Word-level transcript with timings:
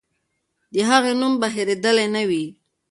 د 0.73 0.75
هغې 0.89 1.13
نوم 1.19 1.33
به 1.41 1.47
هېرېدلی 1.55 2.07
نه 2.15 2.21
وي. 2.29 2.45